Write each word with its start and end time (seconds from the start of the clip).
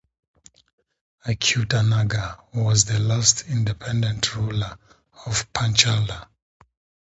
Achyuta 1.27 1.83
Naga 1.87 2.39
was 2.55 2.85
the 2.85 2.97
last 2.97 3.45
independent 3.47 4.35
ruler 4.35 4.75
of 5.27 5.53
Panchala. 5.53 6.27